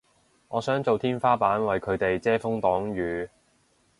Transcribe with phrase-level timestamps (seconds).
[0.47, 3.29] 我想做天花板為佢哋遮風擋雨